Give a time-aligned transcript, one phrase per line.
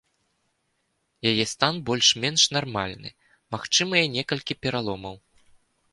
[1.31, 3.09] Яе стан больш-менш нармальны,
[3.57, 5.15] магчымыя некалькі пераломаў.